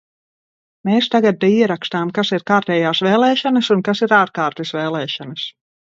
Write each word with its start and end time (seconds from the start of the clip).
Mēs 0.89 1.09
tagad 1.15 1.37
te 1.43 1.51
ierakstām, 1.59 2.15
kas 2.17 2.33
ir 2.39 2.47
kārtējās 2.53 3.05
vēlēšanas 3.11 3.73
un 3.79 3.87
kas 3.91 4.05
ir 4.09 4.21
ārkārtas 4.25 4.77
vēlēšanas. 4.81 5.51